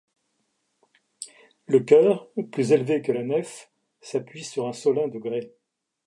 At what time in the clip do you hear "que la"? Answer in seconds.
3.03-3.21